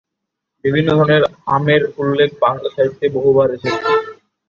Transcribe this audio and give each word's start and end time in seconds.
বিভিন্ন 0.63 0.89
ধরনের 0.91 1.23
আমের 1.49 1.81
উল্লেখ 1.97 2.29
বাংলা 2.41 2.69
সাহিত্যে 2.75 3.05
বহুবার 3.15 3.47
এসেছে। 3.49 3.89